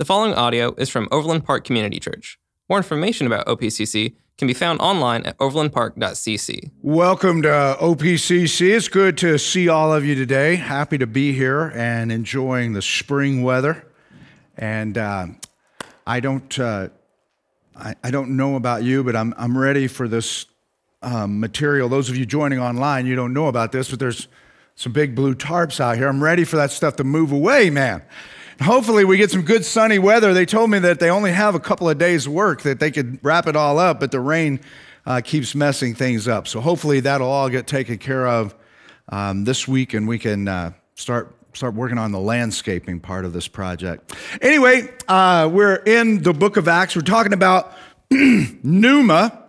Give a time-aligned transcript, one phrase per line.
[0.00, 2.38] The following audio is from Overland Park Community Church.
[2.70, 6.70] More information about OPCC can be found online at overlandpark.cc.
[6.80, 8.74] Welcome to OPCC.
[8.74, 10.56] It's good to see all of you today.
[10.56, 13.84] Happy to be here and enjoying the spring weather.
[14.56, 15.26] And uh,
[16.06, 16.88] I don't, uh,
[17.76, 20.46] I, I, don't know about you, but I'm, I'm ready for this
[21.02, 21.90] um, material.
[21.90, 24.28] Those of you joining online, you don't know about this, but there's
[24.76, 26.08] some big blue tarps out here.
[26.08, 28.00] I'm ready for that stuff to move away, man.
[28.62, 30.34] Hopefully, we get some good sunny weather.
[30.34, 33.18] They told me that they only have a couple of days' work, that they could
[33.24, 34.60] wrap it all up, but the rain
[35.06, 36.46] uh, keeps messing things up.
[36.46, 38.54] So, hopefully, that'll all get taken care of
[39.10, 43.32] um, this week and we can uh, start start working on the landscaping part of
[43.32, 44.14] this project.
[44.40, 46.94] Anyway, uh, we're in the book of Acts.
[46.94, 47.72] We're talking about
[48.10, 49.46] pneuma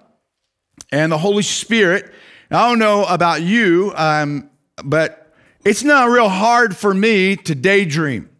[0.91, 2.11] and the Holy Spirit.
[2.49, 4.49] I don't know about you, um,
[4.83, 5.31] but
[5.63, 8.30] it's not real hard for me to daydream.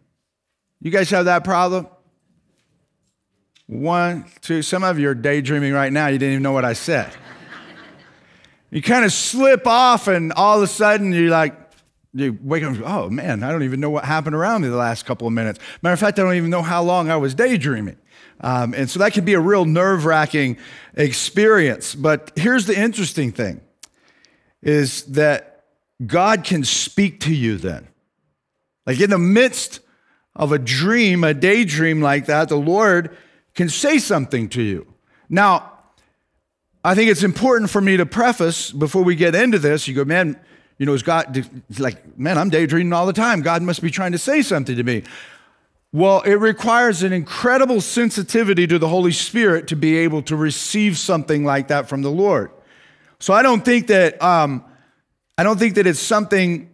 [0.82, 1.86] You guys have that problem?
[3.68, 6.08] One, two, some of you are daydreaming right now.
[6.08, 7.08] You didn't even know what I said.
[8.72, 11.56] you kind of slip off, and all of a sudden you're like,
[12.12, 15.06] you wake up, oh man, I don't even know what happened around me the last
[15.06, 15.60] couple of minutes.
[15.82, 17.96] Matter of fact, I don't even know how long I was daydreaming.
[18.40, 20.58] Um, and so that can be a real nerve wracking
[20.94, 21.94] experience.
[21.94, 23.60] But here's the interesting thing
[24.62, 25.64] is that
[26.04, 27.86] God can speak to you then.
[28.84, 29.78] Like in the midst
[30.34, 33.16] of a dream, a daydream like that, the Lord
[33.54, 34.86] can say something to you.
[35.28, 35.72] Now,
[36.84, 39.86] I think it's important for me to preface before we get into this.
[39.86, 40.40] You go, man,
[40.78, 41.46] you know, is God
[41.78, 43.42] like, man, I'm daydreaming all the time.
[43.42, 45.04] God must be trying to say something to me.
[45.92, 50.96] Well, it requires an incredible sensitivity to the Holy Spirit to be able to receive
[50.96, 52.50] something like that from the Lord.
[53.20, 54.64] So I don't think that um,
[55.36, 56.71] I don't think that it's something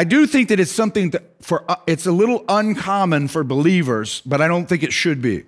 [0.00, 4.22] I do think that it's something that for uh, it's a little uncommon for believers,
[4.24, 5.44] but I don't think it should be.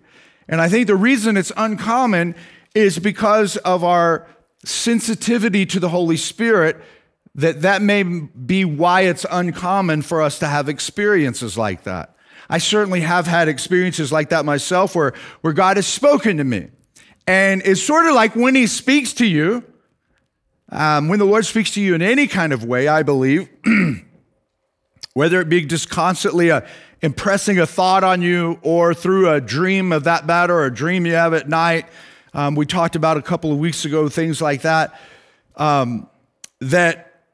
[0.46, 2.34] And I think the reason it's uncommon
[2.74, 4.26] is because of our
[4.62, 6.76] sensitivity to the Holy Spirit
[7.34, 12.14] that that may be why it's uncommon for us to have experiences like that.
[12.50, 16.68] I certainly have had experiences like that myself where, where God has spoken to me.
[17.26, 19.64] And it's sort of like when he speaks to you,
[20.68, 23.48] um, when the Lord speaks to you in any kind of way, I believe,
[25.14, 26.66] whether it be just constantly a, uh,
[27.02, 31.04] impressing a thought on you or through a dream of that matter or a dream
[31.04, 31.86] you have at night.
[32.32, 34.98] Um, we talked about a couple of weeks ago, things like that.
[35.56, 36.08] Um,
[36.60, 37.24] that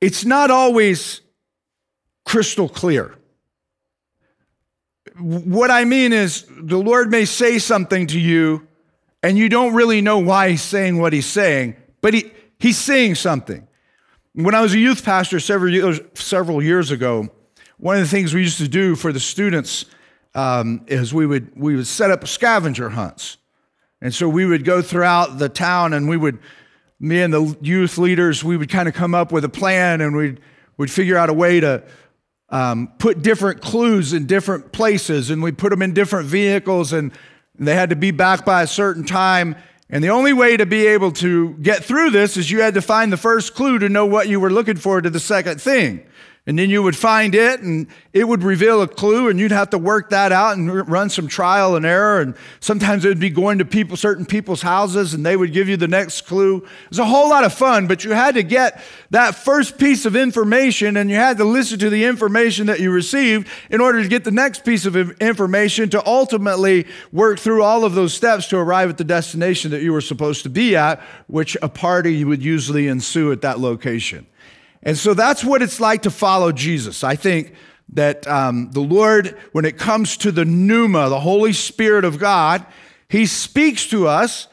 [0.00, 1.22] it's not always
[2.26, 3.14] crystal clear.
[5.18, 8.66] What I mean is, the Lord may say something to you,
[9.22, 13.16] and you don't really know why He's saying what He's saying, but he, He's saying
[13.16, 13.66] something.
[14.34, 17.28] When I was a youth pastor several years, several years ago,
[17.78, 19.86] one of the things we used to do for the students
[20.36, 23.38] um, is we would, we would set up scavenger hunts.
[24.00, 26.38] And so we would go throughout the town and we would,
[27.00, 30.14] me and the youth leaders, we would kind of come up with a plan and
[30.14, 30.38] we'd,
[30.76, 31.82] we'd figure out a way to
[32.50, 37.10] um, put different clues in different places and we'd put them in different vehicles and
[37.58, 39.56] they had to be back by a certain time
[39.90, 42.82] and the only way to be able to get through this is you had to
[42.82, 46.06] find the first clue to know what you were looking for to the second thing.
[46.46, 49.70] And then you would find it and it would reveal a clue and you'd have
[49.70, 52.22] to work that out and run some trial and error.
[52.22, 55.68] And sometimes it would be going to people, certain people's houses and they would give
[55.68, 56.56] you the next clue.
[56.56, 60.06] It was a whole lot of fun, but you had to get that first piece
[60.06, 64.02] of information and you had to listen to the information that you received in order
[64.02, 68.48] to get the next piece of information to ultimately work through all of those steps
[68.48, 72.24] to arrive at the destination that you were supposed to be at, which a party
[72.24, 74.26] would usually ensue at that location.
[74.82, 77.04] And so that's what it's like to follow Jesus.
[77.04, 77.54] I think
[77.92, 82.64] that um, the Lord, when it comes to the pneuma, the Holy Spirit of God,
[83.08, 84.46] He speaks to us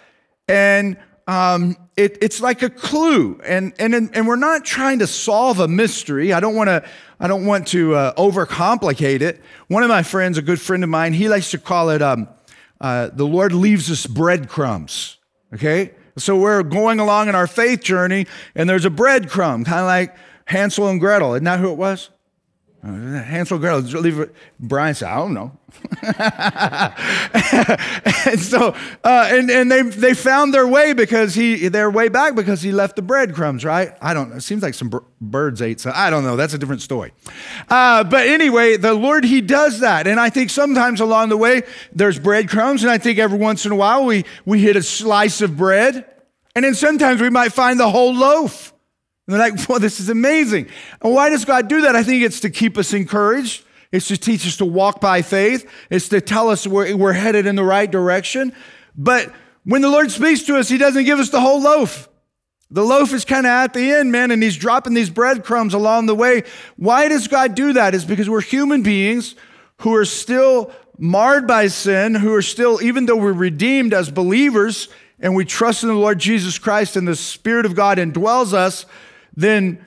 [0.48, 3.40] and um, it, it's like a clue.
[3.46, 6.34] And, and, and we're not trying to solve a mystery.
[6.34, 6.84] I don't want to.
[7.20, 9.42] I don't want to uh, overcomplicate it.
[9.70, 12.30] One of my friends, a good friend of mine, he likes to call it um,
[12.80, 15.18] uh, the Lord leaves us breadcrumbs.
[15.52, 15.96] Okay?
[16.17, 20.16] So we're going along in our faith journey, and there's a breadcrumb, kind of like
[20.46, 21.35] Hansel and Gretel.
[21.35, 22.09] Isn't that who it was?
[22.84, 23.79] Uh, Hansel Gretel.
[24.02, 24.29] Leave.
[24.59, 25.58] Brian said, I don't know.
[28.32, 32.35] and so, uh, and, and they, they found their way because he, their way back
[32.35, 33.94] because he left the breadcrumbs, right?
[34.00, 34.35] I don't know.
[34.35, 35.94] It seems like some birds ate some.
[35.96, 36.35] I don't know.
[36.35, 37.14] That's a different story.
[37.68, 40.08] Uh, but anyway, the Lord, he does that.
[40.08, 42.84] And I think sometimes along the way, there's breadcrumbs.
[42.84, 46.06] And I think every once in a while, we, we hit a slice of bread.
[46.56, 48.73] And then sometimes we might find the whole loaf.
[49.28, 50.68] And they're like, well, this is amazing.
[51.02, 51.96] And why does God do that?
[51.96, 55.70] I think it's to keep us encouraged It's to teach us to walk by faith.
[55.90, 58.53] It's to tell us we're, we're headed in the right direction.
[58.97, 59.32] But
[59.64, 62.09] when the Lord speaks to us, He doesn't give us the whole loaf.
[62.70, 66.08] The loaf is kind of at the end, man, and He's dropping these breadcrumbs along
[66.08, 66.44] the way.
[66.76, 67.94] Why does God do that?
[67.94, 69.35] Is because we're human beings
[69.82, 74.90] who are still marred by sin, who are still, even though we're redeemed as believers
[75.20, 78.85] and we trust in the Lord Jesus Christ and the Spirit of God indwells us,
[79.37, 79.85] then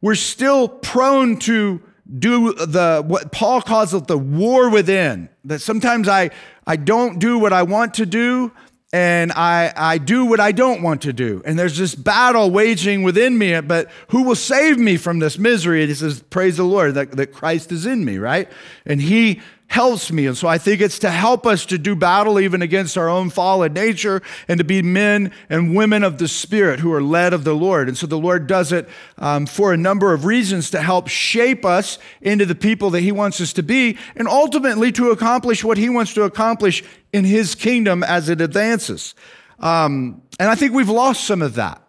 [0.00, 1.82] we're still prone to
[2.18, 5.30] do the what Paul calls it the war within.
[5.44, 6.30] That sometimes I
[6.66, 8.52] I don't do what I want to do
[8.94, 11.42] and I, I do what I don't want to do.
[11.44, 15.84] And there's this battle waging within me, but who will save me from this misery?
[15.84, 18.48] He says, Praise the Lord that, that Christ is in me, right?
[18.86, 20.26] And he helps me.
[20.26, 23.30] And so I think it's to help us to do battle even against our own
[23.30, 27.44] fallen nature and to be men and women of the Spirit who are led of
[27.44, 27.88] the Lord.
[27.88, 28.88] And so the Lord does it
[29.18, 33.10] um, for a number of reasons to help shape us into the people that He
[33.10, 37.54] wants us to be and ultimately to accomplish what He wants to accomplish in His
[37.54, 39.14] kingdom as it advances.
[39.58, 41.80] Um, and I think we've lost some of that.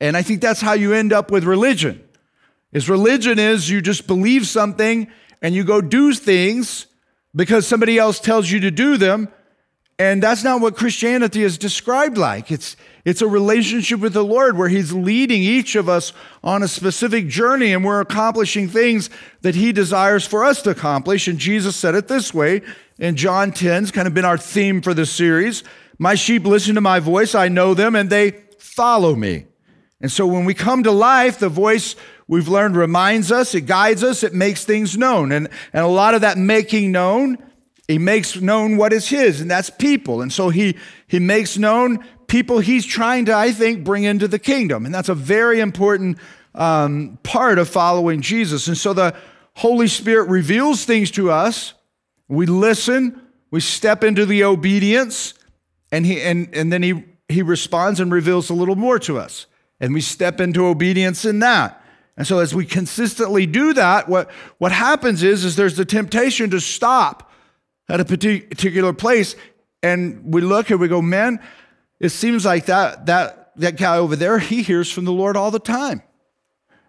[0.00, 2.02] And I think that's how you end up with religion.
[2.72, 5.08] Is religion is you just believe something
[5.40, 6.86] and you go do things
[7.36, 9.28] because somebody else tells you to do them.
[9.98, 12.50] And that's not what Christianity is described like.
[12.50, 16.12] It's, it's a relationship with the Lord where He's leading each of us
[16.42, 19.08] on a specific journey and we're accomplishing things
[19.40, 21.28] that He desires for us to accomplish.
[21.28, 22.60] And Jesus said it this way
[22.98, 25.64] in John 10, it's kind of been our theme for this series.
[25.98, 29.46] My sheep listen to my voice, I know them, and they follow me.
[30.00, 31.96] And so when we come to life, the voice
[32.28, 35.32] we've learned reminds us, it guides us, it makes things known.
[35.32, 37.38] And, and a lot of that making known,
[37.88, 40.22] he makes known what is his, and that's people.
[40.22, 40.76] And so he,
[41.06, 44.84] he makes known people he's trying to, I think, bring into the kingdom.
[44.84, 46.18] And that's a very important
[46.54, 48.66] um, part of following Jesus.
[48.66, 49.14] And so the
[49.54, 51.74] Holy Spirit reveals things to us.
[52.28, 53.20] We listen,
[53.50, 55.34] we step into the obedience,
[55.92, 59.46] and, he, and, and then he, he responds and reveals a little more to us.
[59.78, 61.80] And we step into obedience in that.
[62.16, 66.50] And so as we consistently do that, what, what happens is, is there's the temptation
[66.50, 67.30] to stop
[67.88, 69.36] at a particular place.
[69.82, 71.40] And we look and we go, man,
[72.00, 75.50] it seems like that, that, that guy over there, he hears from the Lord all
[75.50, 76.02] the time.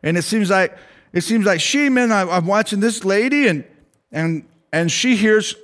[0.01, 0.77] And it seems like,
[1.11, 3.65] it seems like she, man, I, I'm watching this lady and,
[4.11, 5.55] and, and she hears,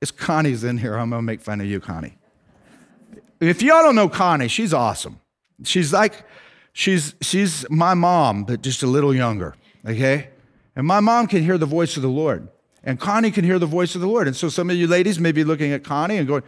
[0.00, 0.94] it's Connie's in here.
[0.94, 2.16] I'm going to make fun of you, Connie.
[3.38, 5.20] If y'all don't know Connie, she's awesome.
[5.64, 6.24] She's like,
[6.72, 9.54] she's she's my mom, but just a little younger.
[9.86, 10.28] Okay?
[10.76, 12.48] And my mom can hear the voice of the Lord.
[12.82, 14.26] And Connie can hear the voice of the Lord.
[14.26, 16.42] And so some of you ladies may be looking at Connie and going,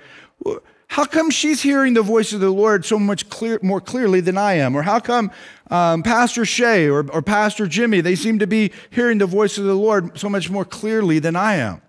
[0.89, 4.37] how come she's hearing the voice of the Lord so much clear, more clearly than
[4.37, 4.77] I am?
[4.77, 5.31] Or how come
[5.71, 9.65] um, Pastor Shay or, or Pastor Jimmy, they seem to be hearing the voice of
[9.65, 11.81] the Lord so much more clearly than I am?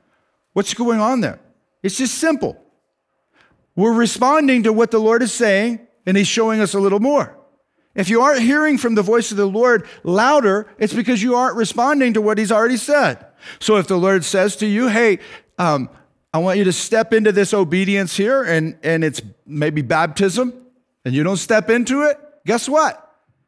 [0.54, 1.40] What's going on there?
[1.82, 2.58] It's just simple.
[3.76, 7.38] We're responding to what the Lord is saying, and He's showing us a little more.
[7.96, 11.56] If you aren't hearing from the voice of the Lord louder, it's because you aren't
[11.56, 13.26] responding to what He's already said.
[13.60, 15.20] So if the Lord says to you, hey,
[15.58, 15.90] um,
[16.34, 20.54] I want you to step into this obedience here, and, and it's maybe baptism,
[21.06, 23.00] and you don't step into it, guess what?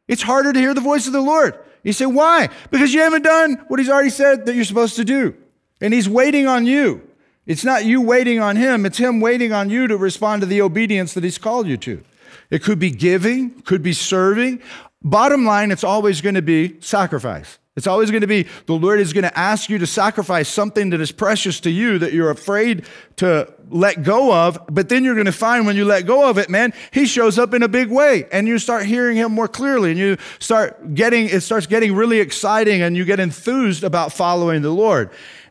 [0.08, 1.58] It's harder to hear the voice of the Lord.
[1.82, 2.50] You say, why?
[2.70, 5.36] Because you haven't done what He's already said that you're supposed to do.
[5.82, 7.10] And He's waiting on you.
[7.48, 10.62] It's not you waiting on Him, it's Him waiting on you to respond to the
[10.62, 12.04] obedience that He's called you to.
[12.50, 14.62] It could be giving, could be serving.
[15.02, 17.60] Bottom line, it's always going to be sacrifice.
[17.76, 20.92] It's always going to be the Lord is going to ask you to sacrifice something
[20.92, 22.86] that is precious to you that you're afraid
[23.18, 24.58] to let go of.
[24.70, 27.38] But then you're going to find when you let go of it, man, He shows
[27.38, 30.96] up in a big way and you start hearing Him more clearly and you start
[30.96, 35.10] getting, it starts getting really exciting and you get enthused about following the Lord.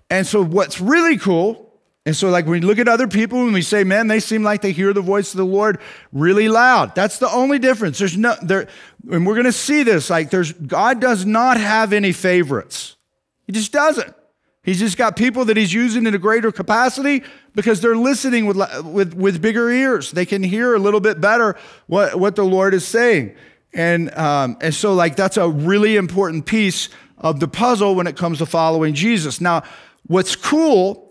[0.08, 1.63] And so what's really cool
[2.06, 4.42] and so, like, when we look at other people and we say, man, they seem
[4.42, 5.78] like they hear the voice of the Lord
[6.12, 6.94] really loud.
[6.94, 7.98] That's the only difference.
[7.98, 8.68] There's no, there,
[9.10, 10.10] and we're going to see this.
[10.10, 12.96] Like, there's, God does not have any favorites.
[13.46, 14.14] He just doesn't.
[14.62, 17.22] He's just got people that he's using in a greater capacity
[17.54, 20.10] because they're listening with, with, with bigger ears.
[20.10, 21.56] They can hear a little bit better
[21.86, 23.34] what, what the Lord is saying.
[23.72, 28.16] And, um, and so, like, that's a really important piece of the puzzle when it
[28.16, 29.40] comes to following Jesus.
[29.40, 29.62] Now,
[30.06, 31.03] what's cool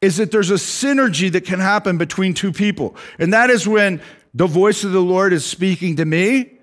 [0.00, 2.96] is that there's a synergy that can happen between two people.
[3.18, 4.00] And that is when
[4.34, 6.58] the voice of the Lord is speaking to me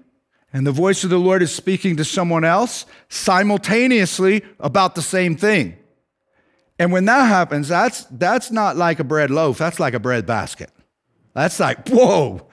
[0.53, 5.35] and the voice of the Lord is speaking to someone else simultaneously about the same
[5.35, 5.75] thing.
[6.79, 10.25] And when that happens, that's, that's not like a bread loaf, that's like a bread
[10.25, 10.69] basket.
[11.33, 12.47] That's like, whoa.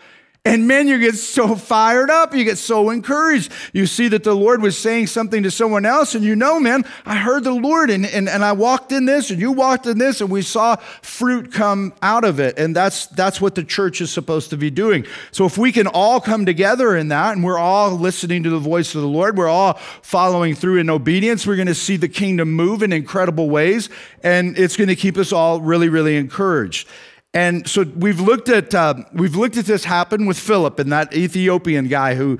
[0.44, 2.34] And man, you get so fired up.
[2.34, 3.52] You get so encouraged.
[3.72, 6.84] You see that the Lord was saying something to someone else, and you know, man,
[7.06, 9.98] I heard the Lord, and, and, and I walked in this, and you walked in
[9.98, 12.58] this, and we saw fruit come out of it.
[12.58, 15.06] And that's that's what the church is supposed to be doing.
[15.30, 18.58] So if we can all come together in that, and we're all listening to the
[18.58, 22.08] voice of the Lord, we're all following through in obedience, we're going to see the
[22.08, 23.88] kingdom move in incredible ways,
[24.24, 26.88] and it's going to keep us all really, really encouraged.
[27.34, 31.14] And so we've looked at uh, we've looked at this happen with Philip and that
[31.14, 32.38] Ethiopian guy who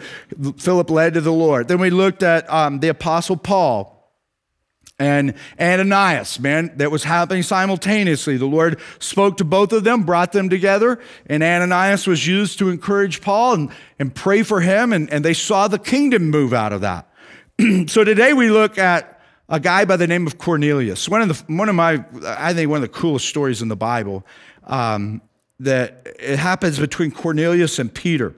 [0.58, 1.68] Philip led to the Lord.
[1.68, 3.92] Then we looked at um, the Apostle Paul
[4.98, 8.36] and Ananias, man, that was happening simultaneously.
[8.36, 12.68] The Lord spoke to both of them, brought them together, and Ananias was used to
[12.68, 16.72] encourage Paul and, and pray for him, and, and they saw the kingdom move out
[16.72, 17.08] of that.
[17.88, 21.08] so today we look at a guy by the name of Cornelius.
[21.08, 23.76] One of the one of my I think one of the coolest stories in the
[23.76, 24.24] Bible
[24.66, 25.22] um,
[25.60, 28.34] that it happens between Cornelius and Peter.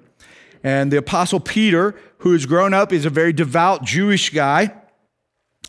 [0.62, 4.74] And the apostle Peter, who has grown up, is a very devout Jewish guy.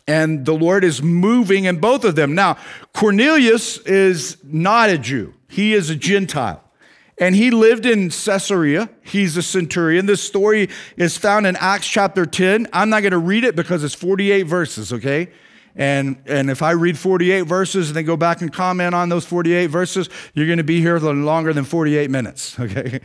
[0.08, 2.34] And the Lord is moving in both of them.
[2.34, 2.56] Now,
[2.92, 6.62] Cornelius is not a Jew, he is a Gentile.
[7.18, 8.90] And he lived in Caesarea.
[9.02, 10.04] He's a centurion.
[10.04, 12.68] This story is found in Acts chapter 10.
[12.74, 15.30] I'm not going to read it because it's 48 verses, okay?
[15.76, 19.26] And, and if I read 48 verses and then go back and comment on those
[19.26, 23.00] 48 verses, you're going to be here longer than 48 minutes, okay?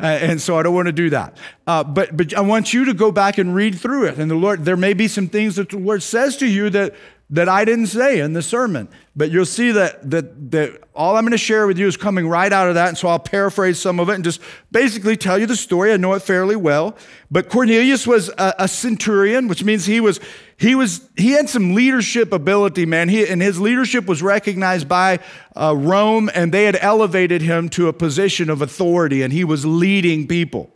[0.00, 1.36] Uh, and so I don't want to do that.
[1.66, 4.18] Uh, but, but I want you to go back and read through it.
[4.18, 6.94] And the Lord, there may be some things that the Lord says to you that,
[7.30, 8.88] that I didn't say in the sermon.
[9.16, 12.28] But you'll see that, that, that all I'm going to share with you is coming
[12.28, 12.88] right out of that.
[12.88, 14.40] And so I'll paraphrase some of it and just
[14.70, 15.92] basically tell you the story.
[15.92, 16.96] I know it fairly well.
[17.30, 20.20] But Cornelius was a, a centurion, which means he was,
[20.58, 23.08] he was, he had some leadership ability, man.
[23.08, 25.20] He, and his leadership was recognized by
[25.56, 29.64] uh, Rome and they had elevated him to a position of authority and he was
[29.64, 30.70] leading people.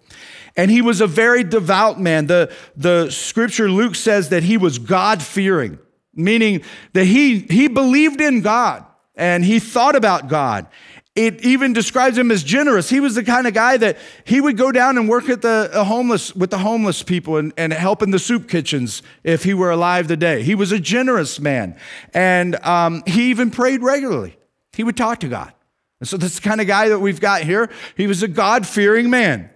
[0.56, 2.26] And he was a very devout man.
[2.26, 5.78] The, the scripture, Luke says that he was God fearing
[6.18, 8.84] meaning that he, he believed in God
[9.14, 10.66] and he thought about God.
[11.14, 12.88] It even describes him as generous.
[12.88, 15.68] He was the kind of guy that he would go down and work at the
[15.84, 19.70] homeless with the homeless people and, and help in the soup kitchens if he were
[19.70, 20.44] alive today.
[20.44, 21.76] He was a generous man,
[22.14, 24.38] and um, he even prayed regularly.
[24.74, 25.52] He would talk to God.
[25.98, 27.68] And so this the kind of guy that we've got here.
[27.96, 29.50] He was a God fearing man.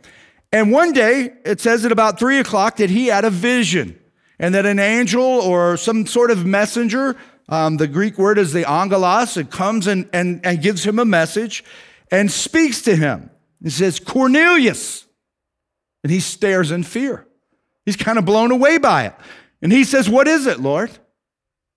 [0.51, 4.02] And one day, it says at about three o'clock that he had a vision
[4.39, 7.17] and that an angel or some sort of messenger,
[7.49, 11.05] um, the Greek word is the angelos, it comes and, and, and gives him a
[11.05, 11.65] message
[12.11, 13.31] and speaks to him.
[13.63, 15.07] He says, Cornelius.
[16.03, 17.27] And he stares in fear.
[17.85, 19.15] He's kind of blown away by it.
[19.61, 20.91] And he says, What is it, Lord?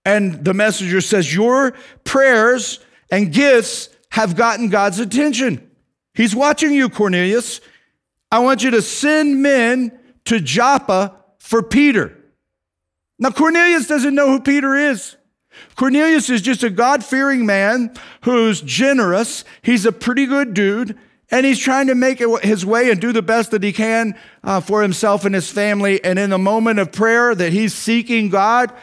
[0.04, 2.80] And the messenger says, Your prayers
[3.12, 5.70] and gifts have gotten God's attention.
[6.14, 7.62] He's watching you, Cornelius.
[8.32, 12.15] I want you to send men to Joppa for Peter.
[13.18, 15.16] Now, Cornelius doesn't know who Peter is.
[15.76, 19.46] Cornelius is just a God fearing man who's generous.
[19.62, 20.98] He's a pretty good dude,
[21.32, 24.60] and he's trying to make his way and do the best that he can uh,
[24.60, 26.04] for himself and his family.
[26.04, 28.74] And in the moment of prayer that he's seeking God,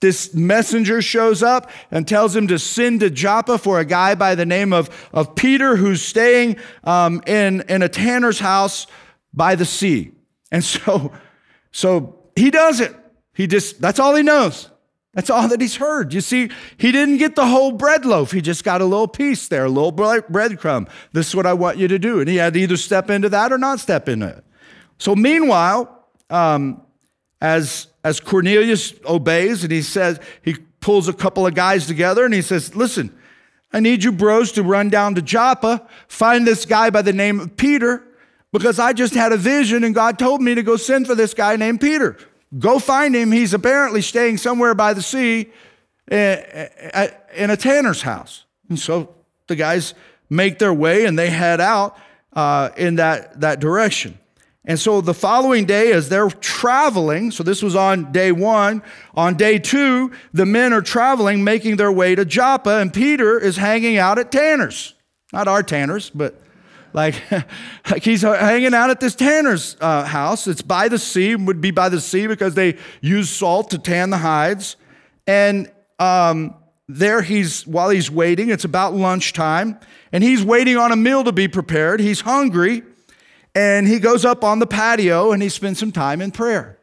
[0.00, 4.34] this messenger shows up and tells him to send to Joppa for a guy by
[4.34, 8.86] the name of, of Peter who's staying um, in, in a tanner's house
[9.32, 10.10] by the sea.
[10.50, 11.12] And so,
[11.70, 12.94] so he does it.
[13.34, 14.68] He just, that's all he knows.
[15.14, 16.14] That's all that he's heard.
[16.14, 18.32] You see, he didn't get the whole bread loaf.
[18.32, 20.88] He just got a little piece there, a little breadcrumb.
[21.12, 22.20] This is what I want you to do.
[22.20, 24.44] And he had to either step into that or not step into it.
[24.96, 26.82] So, meanwhile, um,
[27.42, 32.32] as, as Cornelius obeys and he says, he pulls a couple of guys together and
[32.32, 33.14] he says, Listen,
[33.72, 37.40] I need you bros to run down to Joppa, find this guy by the name
[37.40, 38.06] of Peter,
[38.50, 41.34] because I just had a vision and God told me to go send for this
[41.34, 42.16] guy named Peter.
[42.58, 43.32] Go find him.
[43.32, 45.50] He's apparently staying somewhere by the sea
[46.10, 48.44] eh, eh, in a tanner's house.
[48.68, 49.14] And so
[49.46, 49.94] the guys
[50.28, 51.96] make their way and they head out
[52.32, 54.18] uh, in that, that direction.
[54.64, 58.82] And so the following day, as they're traveling, so this was on day one,
[59.14, 63.56] on day two, the men are traveling, making their way to Joppa, and Peter is
[63.56, 64.94] hanging out at Tanner's.
[65.32, 66.40] Not our Tanner's, but
[66.92, 67.14] like,
[67.90, 70.46] like he's hanging out at this tanner's uh, house.
[70.46, 74.10] It's by the sea, would be by the sea because they use salt to tan
[74.10, 74.76] the hides.
[75.26, 76.54] And um,
[76.88, 79.78] there he's, while he's waiting, it's about lunchtime,
[80.10, 82.00] and he's waiting on a meal to be prepared.
[82.00, 82.82] He's hungry,
[83.54, 86.78] and he goes up on the patio and he spends some time in prayer.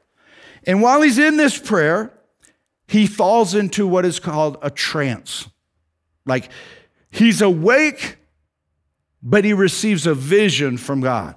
[0.65, 2.13] And while he's in this prayer,
[2.87, 5.47] he falls into what is called a trance.
[6.25, 6.49] Like
[7.09, 8.17] he's awake
[9.21, 11.35] but he receives a vision from God.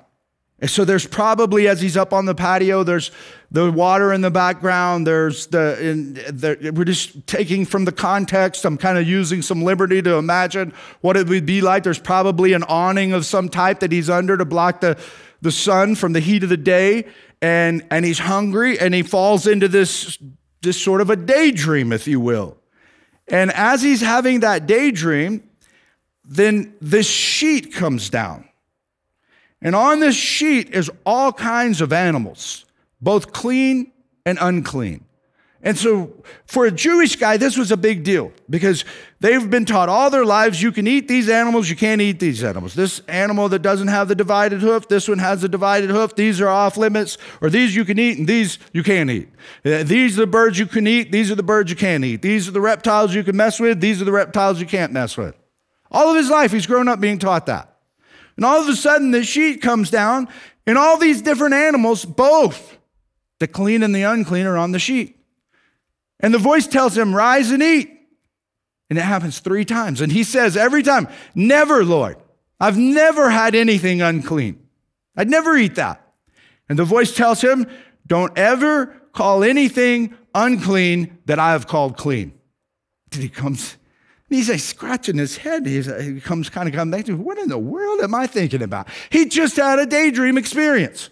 [0.62, 3.10] And so there's probably, as he's up on the patio, there's
[3.50, 5.08] the water in the background.
[5.08, 8.64] There's the, in, the we're just taking from the context.
[8.64, 11.82] I'm kind of using some liberty to imagine what it would be like.
[11.82, 14.96] There's probably an awning of some type that he's under to block the,
[15.40, 17.06] the sun from the heat of the day.
[17.40, 20.16] And, and he's hungry and he falls into this,
[20.60, 22.56] this sort of a daydream, if you will.
[23.26, 25.42] And as he's having that daydream,
[26.24, 28.48] then this sheet comes down.
[29.60, 32.64] And on this sheet is all kinds of animals,
[33.00, 33.92] both clean
[34.26, 35.04] and unclean.
[35.64, 36.12] And so
[36.44, 38.84] for a Jewish guy, this was a big deal because
[39.20, 42.42] they've been taught all their lives you can eat these animals, you can't eat these
[42.42, 42.74] animals.
[42.74, 46.40] This animal that doesn't have the divided hoof, this one has the divided hoof, these
[46.40, 49.28] are off limits, or these you can eat and these you can't eat.
[49.64, 52.22] Uh, these are the birds you can eat, these are the birds you can't eat.
[52.22, 55.16] These are the reptiles you can mess with, these are the reptiles you can't mess
[55.16, 55.36] with.
[55.92, 57.76] All of his life, he's grown up being taught that.
[58.36, 60.26] And all of a sudden, the sheet comes down,
[60.66, 62.78] and all these different animals, both
[63.38, 65.18] the clean and the unclean, are on the sheet.
[66.20, 67.90] And the voice tells him, Rise and eat.
[68.88, 70.00] And it happens three times.
[70.00, 72.16] And he says every time, Never, Lord.
[72.58, 74.66] I've never had anything unclean.
[75.16, 76.00] I'd never eat that.
[76.68, 77.66] And the voice tells him,
[78.06, 82.32] Don't ever call anything unclean that I have called clean.
[83.10, 83.76] Did he comes
[84.34, 85.66] he's like scratching his head.
[85.66, 88.62] He's, he comes kind of coming back to, what in the world am I thinking
[88.62, 88.88] about?
[89.10, 91.10] He just had a daydream experience.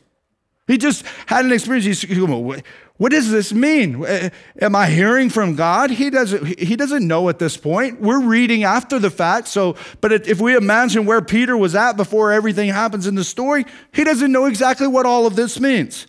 [0.67, 2.03] He just had an experience.
[2.03, 2.63] He's, what,
[2.97, 4.05] what does this mean?
[4.05, 5.91] Uh, am I hearing from God?
[5.91, 8.01] He doesn't, he doesn't know at this point.
[8.01, 9.49] We're reading after the fact.
[9.49, 13.65] So, but if we imagine where Peter was at before everything happens in the story,
[13.93, 16.07] he doesn't know exactly what all of this means.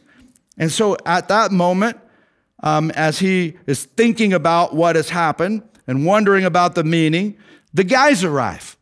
[0.57, 1.97] And so at that moment,
[2.61, 7.37] um, as he is thinking about what has happened, and wondering about the meaning,
[7.73, 8.77] the guys arrive.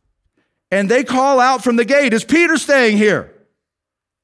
[0.69, 3.33] And they call out from the gate, Is Peter staying here?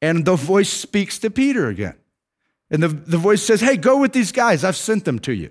[0.03, 1.95] And the voice speaks to Peter again.
[2.69, 4.63] And the, the voice says, Hey, go with these guys.
[4.63, 5.49] I've sent them to you.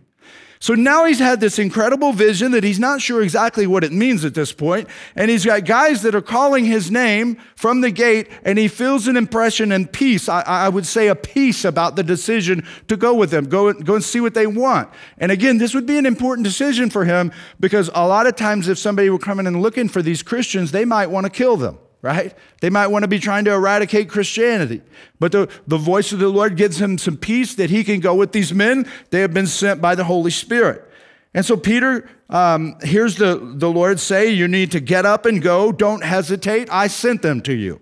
[0.65, 4.25] So now he's had this incredible vision that he's not sure exactly what it means
[4.25, 8.31] at this point, And he's got guys that are calling his name from the gate,
[8.45, 10.27] and he feels an impression and peace.
[10.27, 13.97] I, I would say a peace about the decision to go with them, go, go
[13.97, 14.89] and see what they want.
[15.19, 18.67] And again, this would be an important decision for him because a lot of times
[18.67, 21.79] if somebody were coming and looking for these Christians, they might want to kill them
[22.05, 22.35] right?
[22.61, 24.83] They might want to be trying to eradicate Christianity.
[25.19, 28.15] But the, the voice of the Lord gives him some peace that he can go
[28.15, 28.87] with these men.
[29.09, 30.87] They have been sent by the Holy Spirit.
[31.33, 35.41] And so Peter um, hears the, the Lord say, You need to get up and
[35.41, 35.73] go.
[35.73, 36.69] Don't hesitate.
[36.71, 37.81] I sent them to you.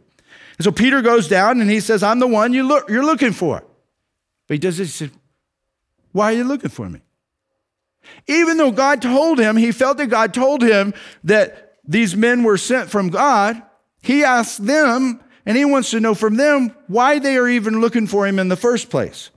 [0.56, 3.32] And so Peter goes down and he says, I'm the one you look, you're looking
[3.32, 3.64] for.
[4.46, 5.00] But he does this.
[5.00, 5.16] He says,
[6.12, 7.00] Why are you looking for me?
[8.28, 12.56] Even though God told him, he felt that God told him that these men were
[12.56, 13.60] sent from God,
[14.02, 18.06] he asks them, and he wants to know from them why they are even looking
[18.06, 19.30] for him in the first place.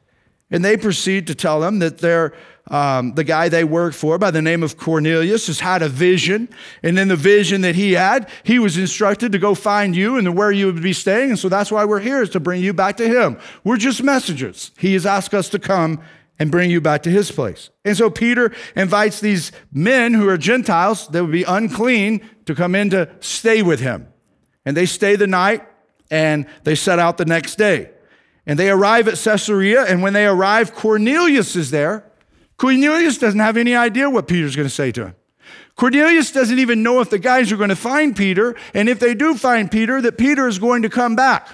[0.51, 2.33] And they proceed to tell him that they're,
[2.69, 6.49] um, the guy they work for by the name of Cornelius has had a vision.
[6.83, 10.37] And in the vision that he had, he was instructed to go find you and
[10.37, 11.31] where you would be staying.
[11.31, 13.39] And so that's why we're here is to bring you back to him.
[13.63, 14.71] We're just messengers.
[14.77, 16.01] He has asked us to come
[16.37, 17.69] and bring you back to his place.
[17.83, 22.75] And so Peter invites these men who are Gentiles that would be unclean to come
[22.75, 24.07] in to stay with him.
[24.65, 25.63] And they stay the night
[26.09, 27.89] and they set out the next day.
[28.45, 32.05] And they arrive at Caesarea, and when they arrive, Cornelius is there.
[32.57, 35.15] Cornelius doesn't have any idea what Peter's going to say to him.
[35.75, 39.15] Cornelius doesn't even know if the guys are going to find Peter, and if they
[39.15, 41.47] do find Peter, that Peter is going to come back.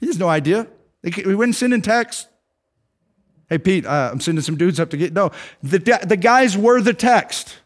[0.00, 0.66] He has no idea.
[1.02, 2.26] He wouldn't send in text.
[3.48, 5.12] Hey, Pete, uh, I'm sending some dudes up to get.
[5.12, 5.30] No,
[5.62, 7.58] the, the guys were the text.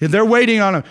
[0.00, 0.84] They're waiting on him.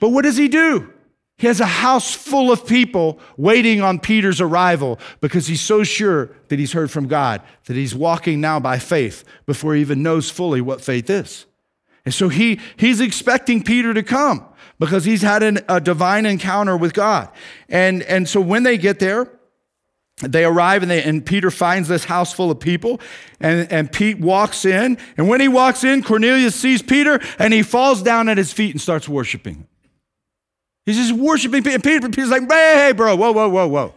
[0.00, 0.92] But what does he do?
[1.40, 6.28] He has a house full of people waiting on Peter's arrival because he's so sure
[6.48, 10.28] that he's heard from God that he's walking now by faith before he even knows
[10.28, 11.46] fully what faith is.
[12.04, 14.44] And so he, he's expecting Peter to come
[14.78, 17.30] because he's had an, a divine encounter with God.
[17.70, 19.26] And, and so when they get there,
[20.18, 23.00] they arrive and, they, and Peter finds this house full of people.
[23.40, 24.98] And, and Pete walks in.
[25.16, 28.72] And when he walks in, Cornelius sees Peter and he falls down at his feet
[28.72, 29.66] and starts worshiping.
[30.86, 31.78] He's just worshiping Peter.
[32.08, 33.94] Peter's like, hey, hey, bro, whoa, whoa, whoa, whoa.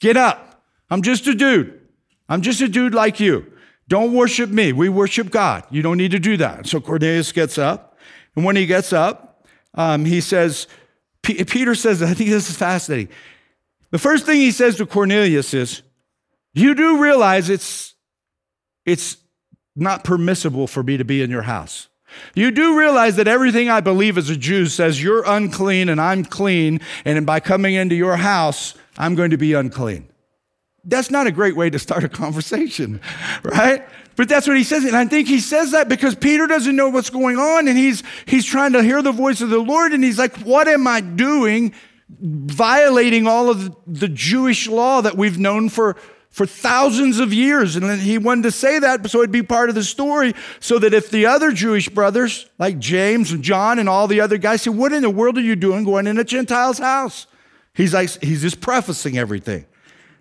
[0.00, 0.62] Get up.
[0.90, 1.80] I'm just a dude.
[2.28, 3.52] I'm just a dude like you.
[3.88, 4.72] Don't worship me.
[4.72, 5.64] We worship God.
[5.70, 6.66] You don't need to do that.
[6.66, 7.96] So Cornelius gets up.
[8.34, 10.66] And when he gets up, um, he says,
[11.22, 13.08] P- Peter says, I think this is fascinating.
[13.90, 15.82] The first thing he says to Cornelius is,
[16.52, 17.94] You do realize it's,
[18.84, 19.18] it's
[19.76, 21.88] not permissible for me to be in your house.
[22.34, 26.24] You do realize that everything I believe as a Jew says you're unclean and I'm
[26.24, 30.08] clean, and by coming into your house, I'm going to be unclean.
[30.84, 33.00] That's not a great way to start a conversation,
[33.42, 33.84] right?
[34.16, 34.84] But that's what he says.
[34.84, 38.02] And I think he says that because Peter doesn't know what's going on and he's,
[38.24, 39.92] he's trying to hear the voice of the Lord.
[39.92, 41.74] And he's like, What am I doing?
[42.08, 45.96] Violating all of the Jewish law that we've known for,
[46.36, 47.76] for thousands of years.
[47.76, 50.92] And he wanted to say that so it'd be part of the story so that
[50.92, 54.68] if the other Jewish brothers, like James and John and all the other guys, say,
[54.68, 57.26] What in the world are you doing going in a Gentile's house?
[57.72, 59.64] He's like, he's just prefacing everything.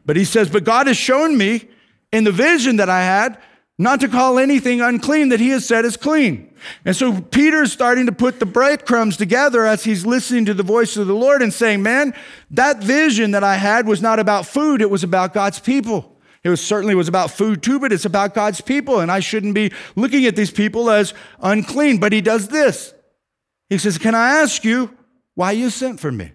[0.06, 1.68] But he says, But God has shown me
[2.14, 3.38] in the vision that I had
[3.78, 6.54] not to call anything unclean that he has said is clean.
[6.86, 10.96] And so Peter's starting to put the breadcrumbs together as he's listening to the voice
[10.96, 12.14] of the Lord and saying, Man,
[12.52, 16.18] that vision that I had was not about food, it was about God's people.
[16.44, 19.56] It was certainly was about food too, but it's about God's people, and I shouldn't
[19.56, 21.98] be looking at these people as unclean.
[21.98, 22.94] But he does this.
[23.68, 24.96] He says, Can I ask you
[25.34, 26.32] why you sent for me?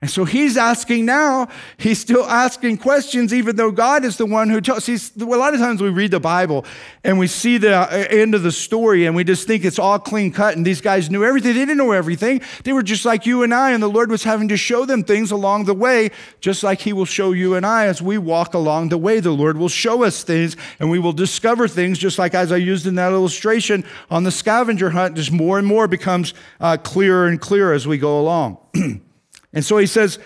[0.00, 4.48] And so he's asking now, he's still asking questions, even though God is the one
[4.48, 4.84] who tells.
[4.84, 6.64] See, a lot of times we read the Bible
[7.02, 9.98] and we see the uh, end of the story and we just think it's all
[9.98, 11.52] clean cut and these guys knew everything.
[11.52, 12.42] They didn't know everything.
[12.62, 15.02] They were just like you and I, and the Lord was having to show them
[15.02, 18.54] things along the way, just like He will show you and I as we walk
[18.54, 19.18] along the way.
[19.18, 22.58] The Lord will show us things and we will discover things, just like as I
[22.58, 27.26] used in that illustration on the scavenger hunt, just more and more becomes uh, clearer
[27.26, 28.58] and clearer as we go along.
[29.52, 30.18] And so he says,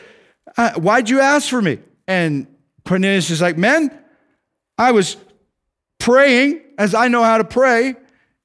[0.57, 1.79] uh, Why'd you ask for me?
[2.07, 2.47] And
[2.85, 3.97] Cornelius is like, Man,
[4.79, 5.17] I was
[5.99, 7.95] praying as I know how to pray,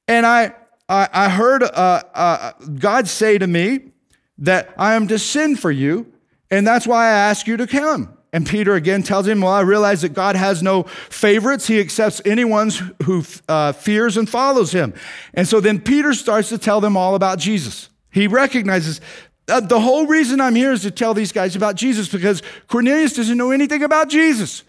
[0.07, 0.53] and I,
[0.87, 3.91] I, I heard uh, uh, God say to me
[4.37, 6.11] that I am to sin for you,
[6.51, 8.17] and that's why I ask you to come.
[8.33, 11.65] And Peter again tells him, Well, I realize that God has no favorites.
[11.67, 12.69] He accepts anyone
[13.03, 14.93] who uh, fears and follows him.
[15.33, 17.89] And so then Peter starts to tell them all about Jesus.
[18.11, 19.01] He recognizes
[19.47, 23.13] uh, the whole reason I'm here is to tell these guys about Jesus because Cornelius
[23.13, 24.63] doesn't know anything about Jesus.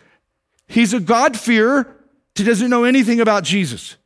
[0.67, 1.97] He's a God-fearer,
[2.35, 3.97] he doesn't know anything about Jesus.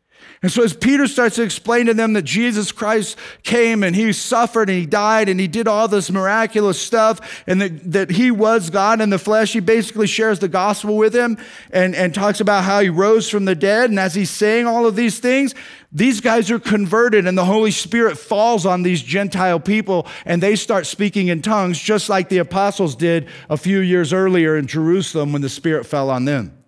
[0.43, 4.13] And so, as Peter starts to explain to them that Jesus Christ came and he
[4.13, 8.33] suffered and he died and he did all this miraculous stuff and that, that he
[8.33, 11.39] was God in the flesh, he basically shares the gospel with him
[11.71, 13.91] and, and talks about how he rose from the dead.
[13.91, 15.55] And as he's saying all of these things,
[15.93, 20.57] these guys are converted and the Holy Spirit falls on these Gentile people and they
[20.57, 25.33] start speaking in tongues, just like the apostles did a few years earlier in Jerusalem
[25.33, 26.59] when the Spirit fell on them.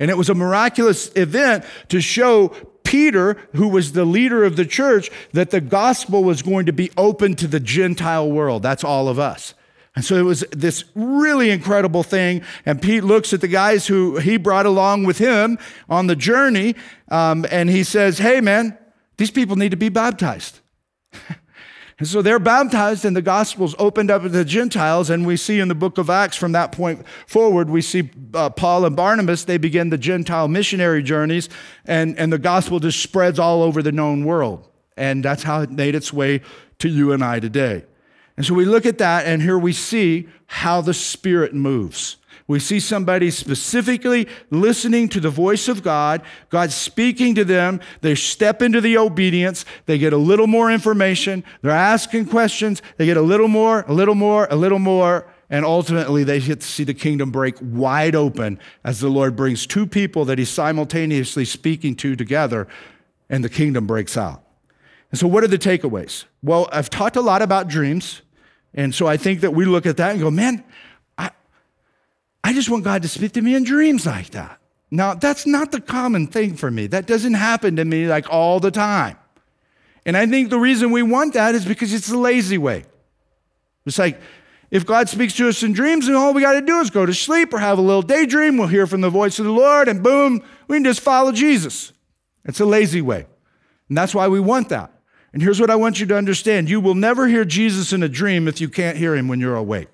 [0.00, 4.66] And it was a miraculous event to show Peter, who was the leader of the
[4.66, 8.62] church, that the gospel was going to be open to the Gentile world.
[8.62, 9.54] That's all of us.
[9.94, 12.42] And so it was this really incredible thing.
[12.64, 16.74] And Pete looks at the guys who he brought along with him on the journey,
[17.08, 18.78] um, and he says, Hey, man,
[19.18, 20.60] these people need to be baptized.
[21.98, 25.10] And so they're baptized, and the gospel's opened up to the Gentiles.
[25.10, 28.50] And we see in the book of Acts from that point forward, we see uh,
[28.50, 31.48] Paul and Barnabas, they begin the Gentile missionary journeys,
[31.84, 34.68] and, and the gospel just spreads all over the known world.
[34.96, 36.40] And that's how it made its way
[36.78, 37.84] to you and I today.
[38.36, 42.16] And so we look at that, and here we see how the Spirit moves.
[42.52, 47.80] We see somebody specifically listening to the voice of God, God speaking to them.
[48.02, 49.64] They step into the obedience.
[49.86, 51.44] They get a little more information.
[51.62, 52.82] They're asking questions.
[52.98, 55.26] They get a little more, a little more, a little more.
[55.48, 59.66] And ultimately, they get to see the kingdom break wide open as the Lord brings
[59.66, 62.68] two people that He's simultaneously speaking to together,
[63.30, 64.42] and the kingdom breaks out.
[65.10, 66.26] And so, what are the takeaways?
[66.42, 68.20] Well, I've talked a lot about dreams.
[68.74, 70.64] And so I think that we look at that and go, man,
[72.44, 74.58] I just want God to speak to me in dreams like that.
[74.90, 76.86] Now, that's not the common thing for me.
[76.86, 79.16] That doesn't happen to me like all the time.
[80.04, 82.84] And I think the reason we want that is because it's the lazy way.
[83.86, 84.20] It's like
[84.70, 87.06] if God speaks to us in dreams, and all we got to do is go
[87.06, 89.86] to sleep or have a little daydream, we'll hear from the voice of the Lord,
[89.86, 91.92] and boom, we can just follow Jesus.
[92.44, 93.26] It's a lazy way.
[93.88, 94.90] And that's why we want that.
[95.32, 98.08] And here's what I want you to understand you will never hear Jesus in a
[98.08, 99.88] dream if you can't hear him when you're awake.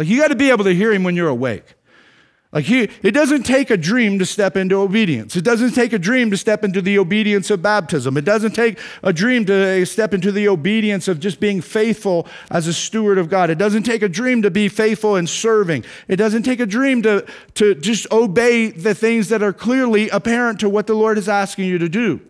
[0.00, 1.74] Like you got to be able to hear him when you're awake.
[2.52, 5.36] Like he, it doesn't take a dream to step into obedience.
[5.36, 8.16] It doesn't take a dream to step into the obedience of baptism.
[8.16, 12.26] It doesn't take a dream to uh, step into the obedience of just being faithful
[12.50, 13.50] as a steward of God.
[13.50, 15.84] It doesn't take a dream to be faithful in serving.
[16.08, 20.60] It doesn't take a dream to, to just obey the things that are clearly apparent
[20.60, 22.22] to what the Lord is asking you to do.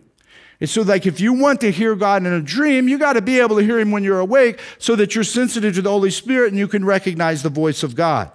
[0.61, 3.21] It's so like if you want to hear God in a dream, you got to
[3.21, 6.11] be able to hear him when you're awake so that you're sensitive to the Holy
[6.11, 8.31] Spirit and you can recognize the voice of God.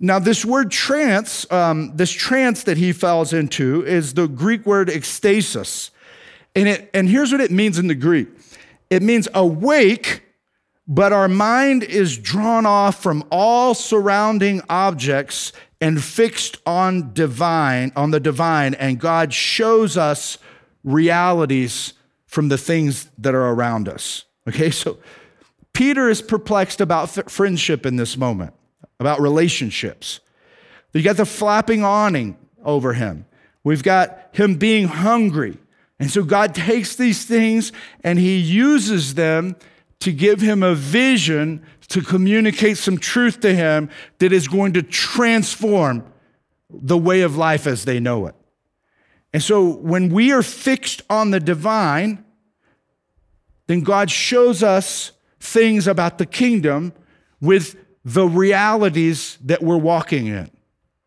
[0.00, 4.88] Now, this word trance, um, this trance that he falls into is the Greek word
[4.88, 5.90] ecstasis.
[6.56, 8.28] And, it, and here's what it means in the Greek
[8.90, 10.22] it means awake
[10.86, 18.10] but our mind is drawn off from all surrounding objects and fixed on divine on
[18.10, 20.36] the divine and god shows us
[20.84, 21.94] realities
[22.26, 24.24] from the things that are around us.
[24.48, 24.98] Okay so
[25.72, 28.54] peter is perplexed about friendship in this moment
[29.00, 30.20] about relationships.
[30.92, 33.26] You got the flapping awning over him.
[33.64, 35.58] We've got him being hungry.
[35.98, 39.56] And so god takes these things and he uses them
[40.00, 44.82] to give him a vision to communicate some truth to him that is going to
[44.82, 46.04] transform
[46.70, 48.34] the way of life as they know it.
[49.34, 52.24] And so when we are fixed on the divine,
[53.66, 56.92] then God shows us things about the kingdom
[57.40, 60.52] with the realities that we're walking in.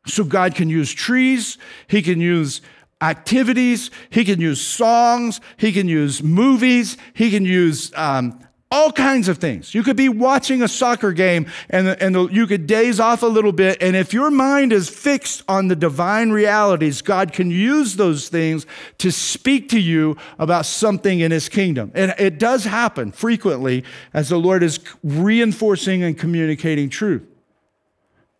[0.07, 2.59] So God can use trees, He can use
[2.99, 9.29] activities, He can use songs, He can use movies, He can use um, all kinds
[9.29, 9.73] of things.
[9.73, 13.53] You could be watching a soccer game and, and you could daze off a little
[13.53, 13.81] bit.
[13.81, 18.65] And if your mind is fixed on the divine realities, God can use those things
[18.97, 21.91] to speak to you about something in His kingdom.
[21.95, 27.23] And it does happen frequently as the Lord is reinforcing and communicating truth.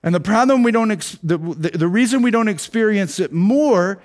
[0.04, 4.02] And the problem we don't, ex- the, the, the reason we don't experience it more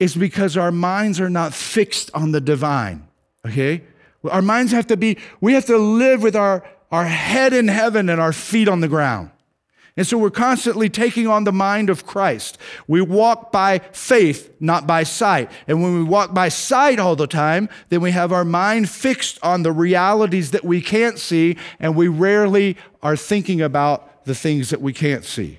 [0.00, 3.06] is because our minds are not fixed on the divine.
[3.46, 3.82] Okay?
[4.30, 8.08] Our minds have to be, we have to live with our, our head in heaven
[8.08, 9.30] and our feet on the ground.
[9.96, 12.56] And so we're constantly taking on the mind of Christ.
[12.88, 15.50] We walk by faith, not by sight.
[15.66, 19.38] And when we walk by sight all the time, then we have our mind fixed
[19.42, 24.70] on the realities that we can't see, and we rarely are thinking about the things
[24.70, 25.58] that we can't see.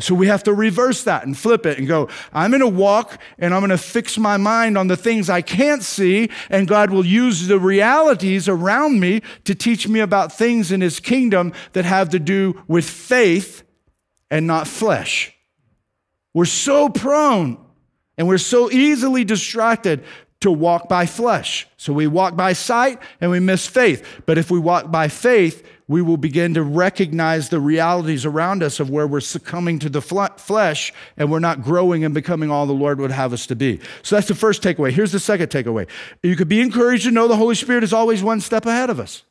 [0.00, 3.20] So we have to reverse that and flip it and go, I'm going to walk
[3.38, 6.90] and I'm going to fix my mind on the things I can't see, and God
[6.90, 11.84] will use the realities around me to teach me about things in His kingdom that
[11.84, 13.62] have to do with faith
[14.30, 15.34] and not flesh.
[16.32, 17.58] We're so prone
[18.16, 20.04] and we're so easily distracted
[20.40, 21.66] to walk by flesh.
[21.76, 24.22] So we walk by sight and we miss faith.
[24.26, 28.78] But if we walk by faith, we will begin to recognize the realities around us
[28.78, 32.72] of where we're succumbing to the flesh and we're not growing and becoming all the
[32.72, 33.80] Lord would have us to be.
[34.04, 34.92] So that's the first takeaway.
[34.92, 35.88] Here's the second takeaway.
[36.22, 39.00] You could be encouraged to know the Holy Spirit is always one step ahead of
[39.00, 39.24] us.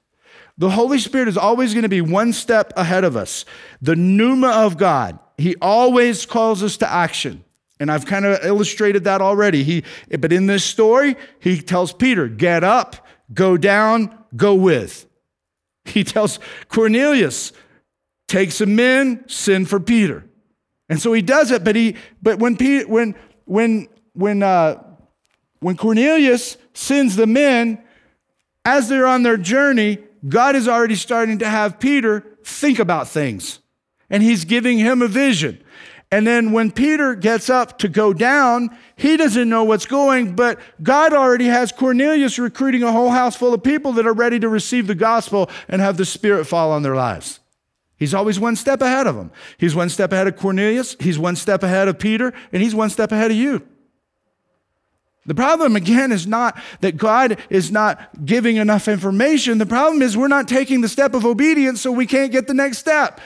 [0.57, 3.45] The Holy Spirit is always going to be one step ahead of us.
[3.81, 7.45] The pneuma of God, He always calls us to action.
[7.79, 9.63] And I've kind of illustrated that already.
[9.63, 9.85] He,
[10.19, 15.05] but in this story, he tells Peter, get up, go down, go with.
[15.93, 17.51] He tells Cornelius,
[18.27, 20.25] take some men, send for Peter.
[20.87, 24.83] And so he does it, but he but when Peter, when when when uh,
[25.59, 27.83] when Cornelius sends the men,
[28.65, 33.59] as they're on their journey, God is already starting to have Peter think about things.
[34.09, 35.63] And he's giving him a vision.
[36.11, 40.59] And then when Peter gets up to go down, he doesn't know what's going, but
[40.81, 44.49] God already has Cornelius recruiting a whole house full of people that are ready to
[44.49, 47.39] receive the gospel and have the Spirit fall on their lives.
[47.95, 49.31] He's always one step ahead of them.
[49.57, 52.89] He's one step ahead of Cornelius, he's one step ahead of Peter, and he's one
[52.89, 53.61] step ahead of you.
[55.25, 59.59] The problem, again, is not that God is not giving enough information.
[59.59, 62.55] The problem is we're not taking the step of obedience, so we can't get the
[62.55, 63.21] next step.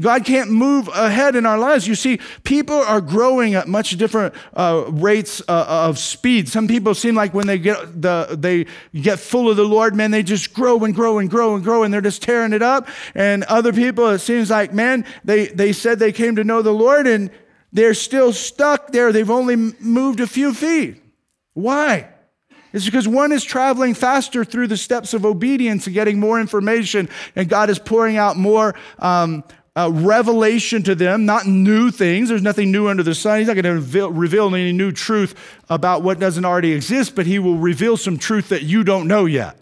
[0.00, 1.86] God can't move ahead in our lives.
[1.86, 6.48] You see, people are growing at much different uh, rates uh, of speed.
[6.48, 8.66] Some people seem like when they get the they
[9.00, 11.84] get full of the Lord, man, they just grow and grow and grow and grow,
[11.84, 12.88] and they're just tearing it up.
[13.14, 16.72] And other people, it seems like, man, they they said they came to know the
[16.72, 17.30] Lord, and
[17.72, 19.12] they're still stuck there.
[19.12, 21.00] They've only moved a few feet.
[21.52, 22.08] Why?
[22.72, 27.08] It's because one is traveling faster through the steps of obedience and getting more information,
[27.36, 29.44] and God is pouring out more um,
[29.76, 32.28] uh, revelation to them, not new things.
[32.28, 33.38] There's nothing new under the sun.
[33.38, 35.34] He's not going to reveal, reveal any new truth
[35.68, 39.24] about what doesn't already exist, but he will reveal some truth that you don't know
[39.26, 39.58] yet.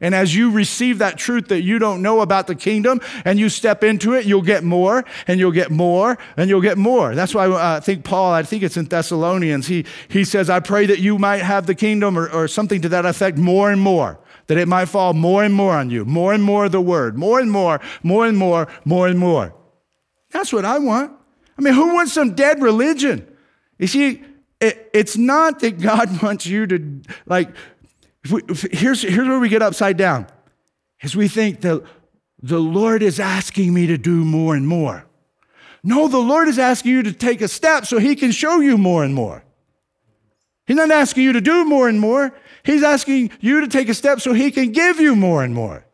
[0.00, 3.48] And as you receive that truth that you don't know about the kingdom and you
[3.48, 7.14] step into it, you'll get more and you'll get more and you'll get more.
[7.14, 10.60] That's why uh, I think Paul, I think it's in Thessalonians, he, he says, I
[10.60, 13.80] pray that you might have the kingdom or, or something to that effect more and
[13.80, 16.80] more that it might fall more and more on you, more and more of the
[16.80, 19.54] word, more and more, more and more, more and more.
[20.30, 21.12] That's what I want.
[21.58, 23.26] I mean, who wants some dead religion?
[23.78, 24.22] You see,
[24.60, 27.50] it, it's not that God wants you to, like,
[28.32, 30.26] we, here's, here's where we get upside down.
[31.02, 31.82] Is we think that
[32.42, 35.06] the Lord is asking me to do more and more.
[35.82, 38.76] No, the Lord is asking you to take a step so He can show you
[38.76, 39.44] more and more.
[40.66, 42.34] He's not asking you to do more and more.
[42.64, 45.85] He's asking you to take a step so He can give you more and more.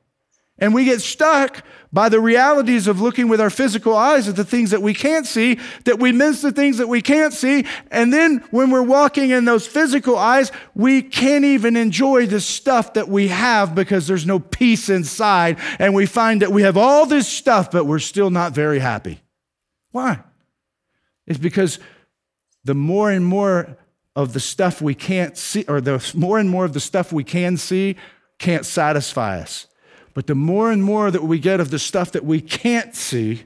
[0.59, 4.45] And we get stuck by the realities of looking with our physical eyes at the
[4.45, 7.67] things that we can't see, that we miss the things that we can't see.
[7.91, 12.95] And then when we're walking in those physical eyes, we can't even enjoy the stuff
[12.95, 15.59] that we have because there's no peace inside.
[15.79, 19.21] And we find that we have all this stuff, but we're still not very happy.
[19.91, 20.21] Why?
[21.27, 21.79] It's because
[22.65, 23.77] the more and more
[24.15, 27.25] of the stuff we can't see, or the more and more of the stuff we
[27.25, 27.97] can see,
[28.39, 29.67] can't satisfy us.
[30.15, 33.45] But the more and more that we get of the stuff that we can't see,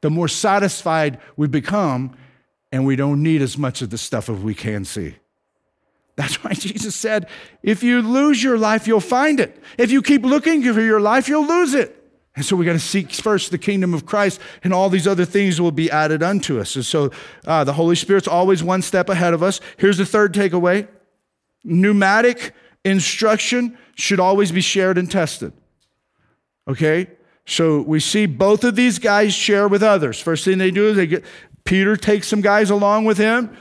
[0.00, 2.16] the more satisfied we become,
[2.70, 5.16] and we don't need as much of the stuff as we can see.
[6.16, 7.28] That's why Jesus said,
[7.62, 9.62] if you lose your life, you'll find it.
[9.78, 11.98] If you keep looking for your life, you'll lose it.
[12.34, 15.26] And so we got to seek first the kingdom of Christ, and all these other
[15.26, 16.76] things will be added unto us.
[16.76, 17.10] And so
[17.46, 19.60] uh, the Holy Spirit's always one step ahead of us.
[19.76, 20.88] Here's the third takeaway
[21.64, 25.52] pneumatic instruction should always be shared and tested.
[26.68, 27.08] Okay?
[27.46, 30.20] So we see both of these guys share with others.
[30.20, 31.24] First thing they do is they get
[31.64, 33.56] Peter takes some guys along with him.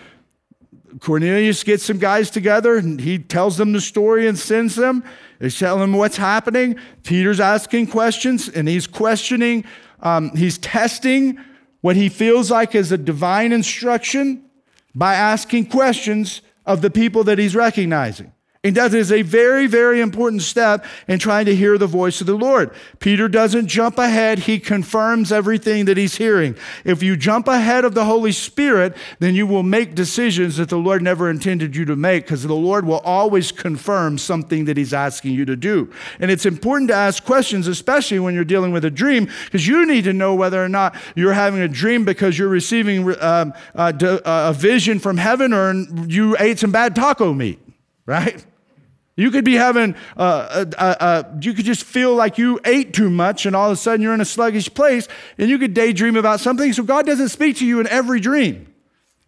[0.99, 5.03] Cornelius gets some guys together and he tells them the story and sends them.
[5.39, 6.75] They tell him what's happening.
[7.03, 9.63] Peter's asking questions and he's questioning,
[10.01, 11.39] um, he's testing
[11.81, 14.45] what he feels like is a divine instruction
[14.93, 18.33] by asking questions of the people that he's recognizing.
[18.63, 22.27] And that is a very, very important step in trying to hear the voice of
[22.27, 22.69] the Lord.
[22.99, 26.55] Peter doesn't jump ahead, he confirms everything that he's hearing.
[26.85, 30.77] If you jump ahead of the Holy Spirit, then you will make decisions that the
[30.77, 34.93] Lord never intended you to make because the Lord will always confirm something that he's
[34.93, 35.91] asking you to do.
[36.19, 39.87] And it's important to ask questions, especially when you're dealing with a dream, because you
[39.87, 44.21] need to know whether or not you're having a dream because you're receiving um, a,
[44.23, 45.73] a vision from heaven or
[46.05, 47.57] you ate some bad taco meat,
[48.05, 48.45] right?
[49.21, 53.09] You could be having, uh, uh, uh, you could just feel like you ate too
[53.09, 55.07] much and all of a sudden you're in a sluggish place
[55.37, 56.73] and you could daydream about something.
[56.73, 58.73] So God doesn't speak to you in every dream.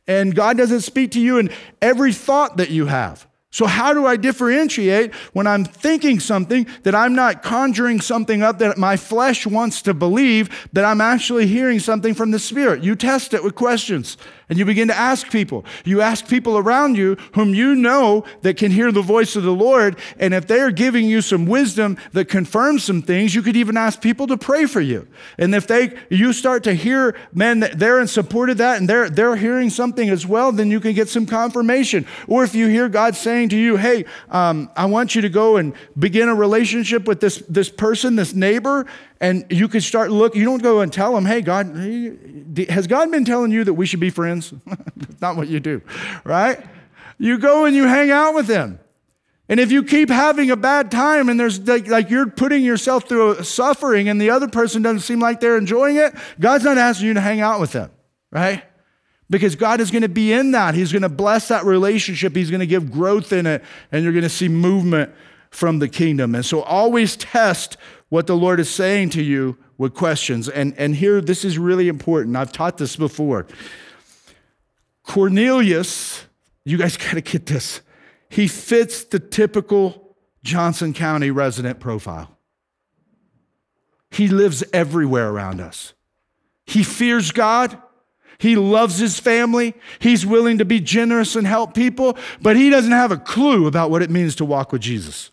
[0.08, 1.49] And God doesn't speak to you in
[1.82, 3.27] every thought that you have.
[3.53, 8.58] So, how do I differentiate when I'm thinking something that I'm not conjuring something up
[8.58, 12.84] that my flesh wants to believe, that I'm actually hearing something from the Spirit?
[12.84, 14.17] You test it with questions
[14.54, 15.66] and you begin to ask people.
[15.84, 19.52] You ask people around you whom you know that can hear the voice of the
[19.52, 19.98] Lord.
[20.20, 23.78] And if they are giving you some wisdom that confirms some things, you could even
[23.78, 25.08] ask people to pray for you.
[25.39, 29.10] And if they you start to hear, man, they're in support of that and they're
[29.10, 32.06] they're hearing something as well, then you can get some confirmation.
[32.28, 35.58] Or if you hear God saying to you, hey, um, I want you to go
[35.58, 38.86] and begin a relationship with this, this person, this neighbor,
[39.24, 40.36] and you could start look.
[40.36, 41.68] You don't go and tell them, "Hey, God,
[42.68, 45.82] has God been telling you that we should be friends?" That's not what you do,
[46.26, 46.60] right?
[47.18, 48.80] You go and you hang out with them.
[49.48, 53.08] And if you keep having a bad time and there's like, like, you're putting yourself
[53.08, 57.08] through suffering and the other person doesn't seem like they're enjoying it, God's not asking
[57.08, 57.92] you to hang out with them,
[58.32, 58.64] right?
[59.30, 60.76] Because God is going to be in that.
[60.76, 62.36] He's going to bless that relationship.
[62.36, 65.14] He's going to give growth in it, and you're going to see movement
[65.50, 66.36] from the kingdom.
[66.36, 67.78] And so always test
[68.13, 70.47] what the Lord is saying to you with questions.
[70.47, 72.38] And, and here, this is really important.
[72.38, 73.47] I've taught this before.
[75.02, 76.23] Cornelius,
[76.63, 77.82] you guys got to get this.
[78.30, 82.38] He fits the typical Johnson County resident profile.
[84.12, 85.95] He lives everywhere around us.
[86.67, 87.82] He fears God.
[88.38, 89.73] He loves his family.
[89.97, 93.89] He's willing to be generous and help people, but he doesn't have a clue about
[93.89, 95.32] what it means to walk with Jesus.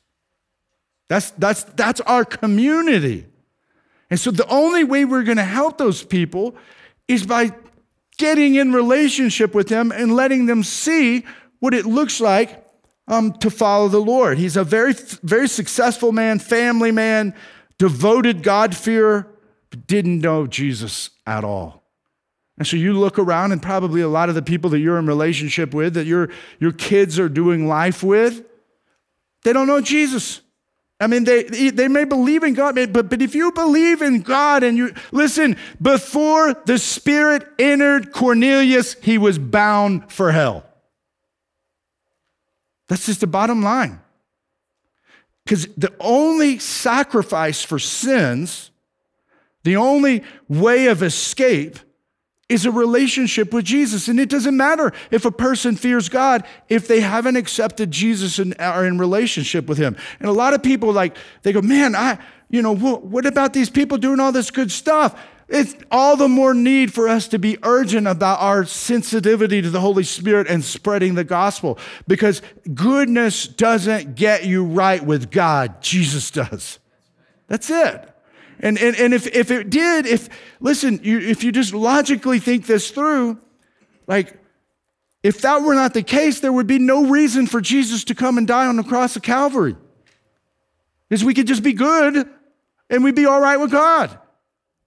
[1.10, 3.26] That's, that's, that's our community.
[4.10, 6.54] And so the only way we're going to help those people
[7.08, 7.50] is by
[8.16, 11.24] getting in relationship with them and letting them see
[11.58, 12.64] what it looks like
[13.08, 14.38] um, to follow the Lord.
[14.38, 14.94] He's a very,
[15.24, 17.34] very successful man, family man,
[17.76, 19.26] devoted God-fearer,
[19.88, 21.82] didn't know Jesus at all.
[22.56, 25.06] And so you look around, and probably a lot of the people that you're in
[25.06, 28.44] relationship with, that your, your kids are doing life with,
[29.42, 30.42] they don't know Jesus.
[31.00, 34.62] I mean, they, they may believe in God, but, but if you believe in God
[34.62, 40.64] and you listen, before the Spirit entered Cornelius, he was bound for hell.
[42.88, 44.00] That's just the bottom line.
[45.44, 48.70] Because the only sacrifice for sins,
[49.62, 51.78] the only way of escape
[52.50, 54.08] is a relationship with Jesus.
[54.08, 58.54] And it doesn't matter if a person fears God if they haven't accepted Jesus and
[58.58, 59.96] are in relationship with him.
[60.18, 62.18] And a lot of people like, they go, man, I,
[62.50, 65.18] you know, what about these people doing all this good stuff?
[65.48, 69.80] It's all the more need for us to be urgent about our sensitivity to the
[69.80, 72.42] Holy Spirit and spreading the gospel because
[72.74, 76.78] goodness doesn't get you right with God, Jesus does.
[77.48, 78.08] That's it.
[78.60, 80.28] And, and, and if, if it did, if,
[80.60, 83.38] listen, you, if you just logically think this through,
[84.06, 84.36] like,
[85.22, 88.38] if that were not the case, there would be no reason for Jesus to come
[88.38, 89.76] and die on the cross of Calvary.
[91.08, 92.28] Because we could just be good
[92.88, 94.18] and we'd be all right with God.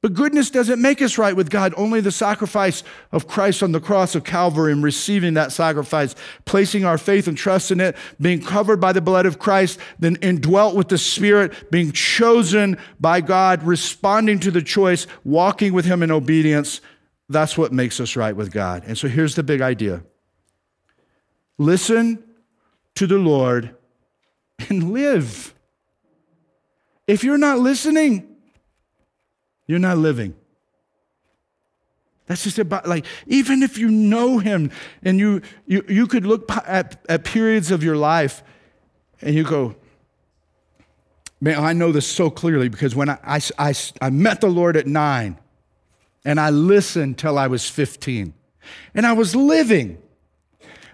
[0.04, 1.74] But goodness doesn't make us right with God.
[1.78, 2.84] Only the sacrifice
[3.14, 7.38] of Christ on the cross of Calvary and receiving that sacrifice, placing our faith and
[7.38, 11.72] trust in it, being covered by the blood of Christ, then indwelt with the Spirit,
[11.72, 16.82] being chosen by God, responding to the choice, walking with Him in obedience.
[17.30, 18.84] That's what makes us right with God.
[18.86, 20.04] And so here's the big idea
[21.58, 22.22] listen
[22.96, 23.74] to the Lord
[24.68, 25.56] and live.
[27.08, 28.33] If you're not listening,
[29.68, 30.36] you're not living.
[32.28, 34.72] That's just about like, even if you know him
[35.04, 38.44] and you, you, you could look at, at periods of your life
[39.22, 39.76] and you go,
[41.42, 44.78] man, I know this so clearly because when I, I, I, I met the Lord
[44.78, 45.38] at nine
[46.24, 48.34] and I listened till I was 15
[48.94, 49.98] and I was living.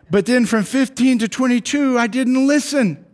[0.09, 3.05] But then from 15 to 22, I didn't listen.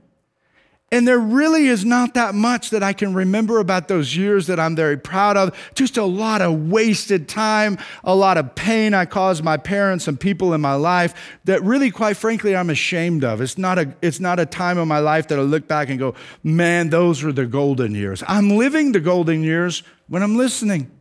[0.92, 4.60] And there really is not that much that I can remember about those years that
[4.60, 5.58] I'm very proud of.
[5.74, 10.20] Just a lot of wasted time, a lot of pain I caused my parents and
[10.20, 11.16] people in my life
[11.46, 13.42] that really, quite frankly, I'm ashamed of.
[13.42, 15.98] It's not a, it's not a time of my life that I look back and
[15.98, 16.14] go,
[16.44, 18.24] man, those were the golden years.
[18.28, 20.92] I'm living the golden years when I'm listening.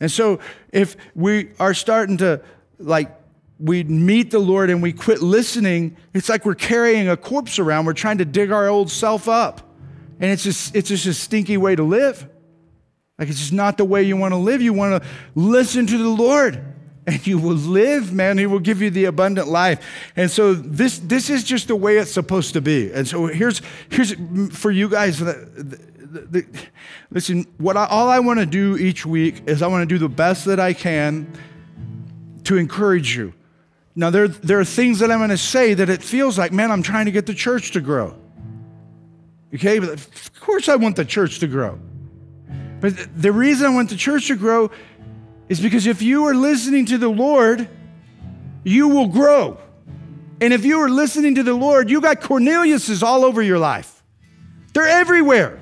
[0.00, 0.40] And so
[0.72, 2.42] if we are starting to
[2.80, 3.17] like
[3.58, 7.86] we meet the Lord and we quit listening, it's like we're carrying a corpse around.
[7.86, 9.62] We're trying to dig our old self up.
[10.20, 12.28] And it's just, it's just a stinky way to live.
[13.18, 14.62] Like it's just not the way you want to live.
[14.62, 16.62] You want to listen to the Lord
[17.06, 18.38] and you will live, man.
[18.38, 19.84] He will give you the abundant life.
[20.14, 22.92] And so this, this is just the way it's supposed to be.
[22.92, 24.14] And so here's, here's
[24.56, 25.18] for you guys.
[25.18, 25.48] The,
[25.96, 26.46] the, the,
[27.10, 29.98] listen, what I, all I want to do each week is I want to do
[29.98, 31.32] the best that I can
[32.44, 33.32] to encourage you
[33.98, 36.70] now, there, there are things that I'm going to say that it feels like, man,
[36.70, 38.16] I'm trying to get the church to grow.
[39.52, 41.80] Okay, but of course I want the church to grow.
[42.80, 44.70] But the reason I want the church to grow
[45.48, 47.68] is because if you are listening to the Lord,
[48.62, 49.58] you will grow.
[50.40, 54.04] And if you are listening to the Lord, you got Cornelius's all over your life.
[54.74, 55.58] They're everywhere.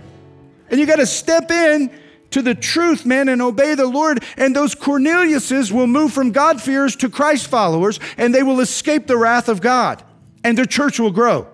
[0.69, 1.91] And you got to step in
[2.31, 4.23] to the truth, man, and obey the Lord.
[4.37, 9.17] And those Corneliuses will move from God-fearers to Christ followers, and they will escape the
[9.17, 10.03] wrath of God,
[10.45, 11.47] and their church will grow.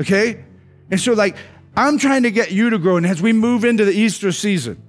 [0.00, 0.44] Okay?
[0.90, 1.36] And so, like,
[1.76, 2.96] I'm trying to get you to grow.
[2.96, 4.82] And as we move into the Easter season,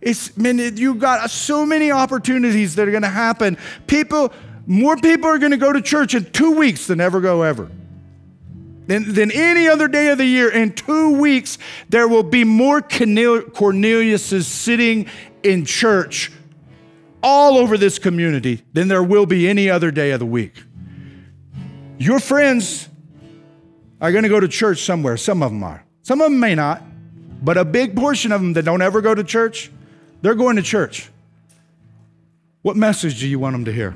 [0.00, 3.56] it's man, you've got so many opportunities that are going to happen.
[3.86, 4.32] People,
[4.66, 7.70] more people are going to go to church in two weeks than ever go ever
[8.86, 10.50] than, than any other day of the year.
[10.50, 11.58] In two weeks,
[11.88, 15.06] there will be more Corneliuses sitting
[15.42, 16.32] in church
[17.22, 20.62] all over this community than there will be any other day of the week.
[21.98, 22.88] Your friends
[24.00, 25.16] are going to go to church somewhere.
[25.16, 25.84] Some of them are.
[26.02, 26.82] Some of them may not.
[27.42, 29.70] But a big portion of them that don't ever go to church,
[30.22, 31.10] they're going to church.
[32.62, 33.94] What message do you want them to hear?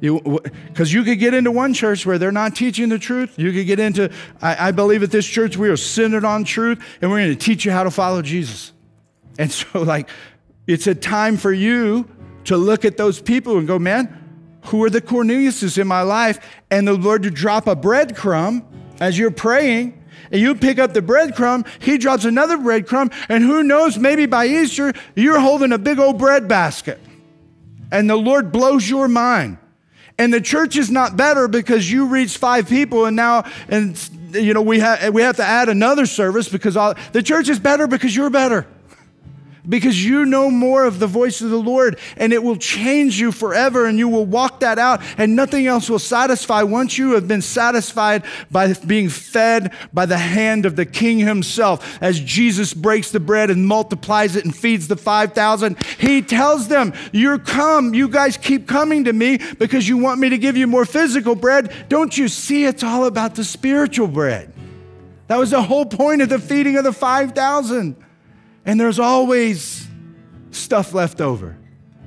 [0.00, 3.38] Because you, you, could get into one church where they're not teaching the truth.
[3.38, 6.82] You could get into, I, I believe at this church we are centered on truth
[7.02, 8.72] and we're going to teach you how to follow Jesus.
[9.38, 10.08] And so, like,
[10.66, 12.08] it's a time for you
[12.44, 14.16] to look at those people and go, man,
[14.66, 16.38] who are the Corneliuses in my life?
[16.70, 18.64] And the Lord to drop a breadcrumb
[19.00, 20.02] as you're praying.
[20.30, 24.46] And you pick up the breadcrumb, he drops another breadcrumb, and who knows, maybe by
[24.46, 27.00] Easter, you're holding a big old bread basket.
[27.90, 29.58] And the Lord blows your mind.
[30.20, 33.98] And the church is not better because you reached five people and now, and
[34.32, 37.58] you know, we, have we have to add another service because all, the church is
[37.58, 38.66] better because you're better
[39.68, 43.32] because you know more of the voice of the Lord and it will change you
[43.32, 47.28] forever and you will walk that out and nothing else will satisfy once you have
[47.28, 51.98] been satisfied by being fed by the hand of the King Himself.
[52.00, 56.92] As Jesus breaks the bread and multiplies it and feeds the 5,000, He tells them,
[57.12, 60.66] You're come, you guys keep coming to me because you want me to give you
[60.66, 61.72] more physical bread.
[61.88, 64.52] Don't you see it's all about the spiritual bread?
[65.26, 67.96] That was the whole point of the feeding of the 5,000
[68.64, 69.86] and there's always
[70.50, 71.56] stuff left over.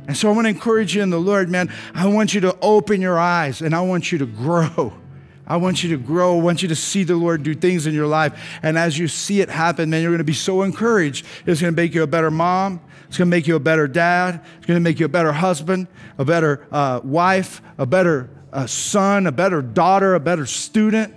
[0.08, 1.72] And so I want to encourage you in the Lord, man.
[1.94, 4.94] I want you to open your eyes and I want you to grow.
[5.48, 6.38] I want you to grow.
[6.40, 8.60] I want you to see the Lord do things in your life.
[8.64, 11.26] And as you see it happen, man, you're going to be so encouraged.
[11.46, 12.82] It's going to make you a better mom.
[13.08, 14.42] It's going to make you a better dad.
[14.58, 15.88] It's going to make you a better husband,
[16.18, 21.14] a better uh, wife, a better uh, son, a better daughter, a better student.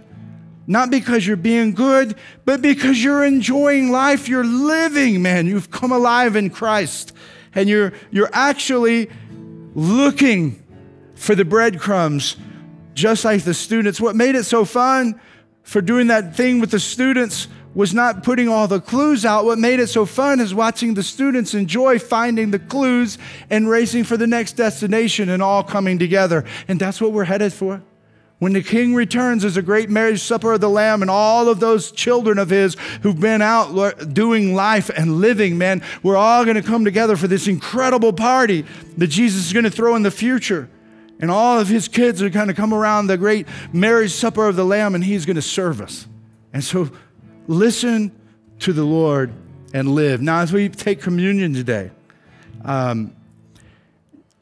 [0.66, 4.28] Not because you're being good, but because you're enjoying life.
[4.28, 5.46] You're living, man.
[5.46, 7.12] You've come alive in Christ.
[7.54, 9.08] And you're, you're actually
[9.74, 10.62] looking
[11.14, 12.36] for the breadcrumbs,
[12.94, 14.00] just like the students.
[14.00, 15.20] What made it so fun
[15.62, 19.44] for doing that thing with the students was not putting all the clues out.
[19.44, 23.18] What made it so fun is watching the students enjoy finding the clues
[23.50, 26.44] and racing for the next destination and all coming together.
[26.68, 27.82] And that's what we're headed for.
[28.38, 31.58] When the king returns, there's a great marriage supper of the Lamb, and all of
[31.58, 36.56] those children of his who've been out doing life and living, man, we're all going
[36.56, 38.66] to come together for this incredible party
[38.98, 40.68] that Jesus is going to throw in the future.
[41.18, 44.54] And all of his kids are going to come around the great marriage supper of
[44.54, 46.06] the Lamb, and he's going to serve us.
[46.52, 46.90] And so
[47.46, 48.12] listen
[48.58, 49.32] to the Lord
[49.72, 50.20] and live.
[50.20, 51.90] Now, as we take communion today,
[52.66, 53.16] um,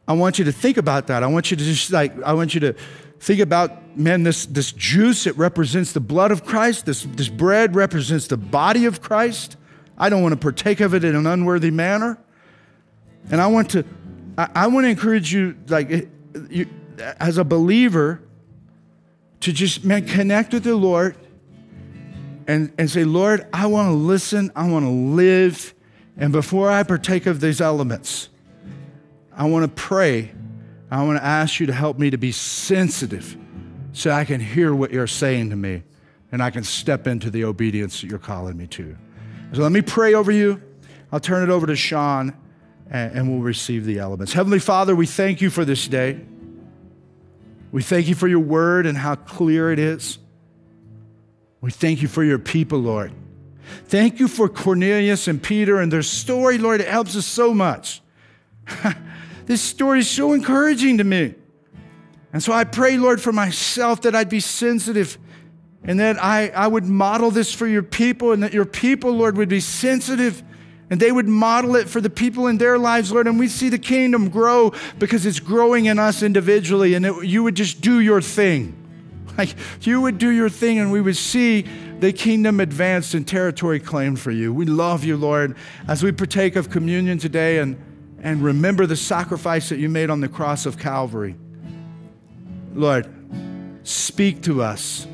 [0.08, 1.22] I want you to think about that.
[1.22, 2.74] I want you to just like, I want you to
[3.24, 6.84] think about, man, this, this juice, it represents the blood of Christ.
[6.84, 9.56] This, this bread represents the body of Christ.
[9.96, 12.18] I don't want to partake of it in an unworthy manner.
[13.30, 13.84] And I want to,
[14.36, 16.02] I, I want to encourage you, like, eh,
[16.50, 16.68] you,
[17.18, 18.20] as a believer,
[19.40, 21.16] to just, man, connect with the Lord
[22.46, 25.72] and, and say, Lord, I want to listen, I want to live.
[26.18, 28.28] And before I partake of these elements,
[29.34, 30.32] I want to pray
[30.90, 33.36] I want to ask you to help me to be sensitive
[33.92, 35.82] so I can hear what you're saying to me
[36.32, 38.96] and I can step into the obedience that you're calling me to.
[39.52, 40.60] So let me pray over you.
[41.12, 42.34] I'll turn it over to Sean
[42.90, 44.32] and, we'll receive the elements.
[44.32, 46.20] Heavenly Father, we thank you for this day.
[47.72, 50.18] We thank you for your word and how clear it is.
[51.60, 53.12] We thank you for your people, Lord.
[53.86, 56.80] Thank you for Cornelius and Peter and their story, Lord.
[56.80, 58.02] It helps us so much.
[59.46, 61.34] This story is so encouraging to me.
[62.32, 65.18] And so I pray, Lord, for myself that I'd be sensitive
[65.84, 69.36] and that I, I would model this for your people and that your people, Lord,
[69.36, 70.42] would be sensitive
[70.90, 73.26] and they would model it for the people in their lives, Lord.
[73.26, 77.42] And we see the kingdom grow because it's growing in us individually and it, you
[77.42, 78.80] would just do your thing.
[79.36, 81.62] Like you would do your thing and we would see
[81.98, 84.54] the kingdom advanced and territory claimed for you.
[84.54, 85.56] We love you, Lord,
[85.88, 87.76] as we partake of communion today and
[88.24, 91.36] and remember the sacrifice that you made on the cross of Calvary.
[92.74, 93.06] Lord,
[93.84, 95.06] speak to us.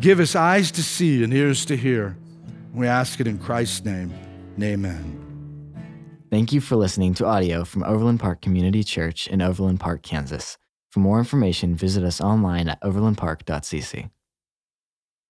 [0.00, 2.18] Give us eyes to see and ears to hear.
[2.74, 4.12] We ask it in Christ's name.
[4.60, 5.18] Amen.
[6.30, 10.58] Thank you for listening to audio from Overland Park Community Church in Overland Park, Kansas.
[10.90, 14.10] For more information, visit us online at overlandpark.cc.